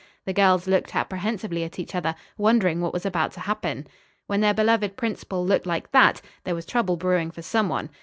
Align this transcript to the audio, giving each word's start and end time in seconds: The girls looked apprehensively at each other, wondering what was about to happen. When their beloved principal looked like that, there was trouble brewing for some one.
The 0.25 0.33
girls 0.33 0.65
looked 0.65 0.95
apprehensively 0.95 1.63
at 1.63 1.77
each 1.77 1.93
other, 1.93 2.15
wondering 2.35 2.81
what 2.81 2.91
was 2.91 3.05
about 3.05 3.33
to 3.33 3.41
happen. 3.41 3.85
When 4.25 4.41
their 4.41 4.51
beloved 4.51 4.97
principal 4.97 5.45
looked 5.45 5.67
like 5.67 5.91
that, 5.91 6.23
there 6.43 6.55
was 6.55 6.65
trouble 6.65 6.97
brewing 6.97 7.29
for 7.29 7.43
some 7.43 7.69
one. 7.69 7.91